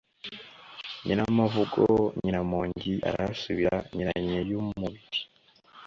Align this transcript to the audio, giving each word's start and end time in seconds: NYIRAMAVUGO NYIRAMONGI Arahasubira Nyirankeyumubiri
NYIRAMAVUGO 1.05 1.87
NYIRAMONGI 2.23 2.93
Arahasubira 3.09 3.75
Nyirankeyumubiri 3.93 5.19